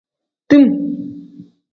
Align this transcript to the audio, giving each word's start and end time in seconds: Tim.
Tim. 0.49 0.65